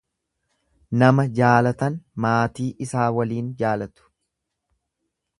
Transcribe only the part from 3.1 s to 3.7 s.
waliin